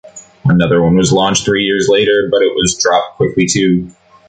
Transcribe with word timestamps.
Another 0.45 0.81
one 0.81 0.95
was 0.95 1.13
launched 1.13 1.45
three 1.45 1.61
years 1.61 1.85
later, 1.87 2.27
but 2.31 2.41
it 2.41 2.55
was 2.55 2.73
dropped 2.75 3.17
quickly 3.17 3.45
too. 3.45 3.87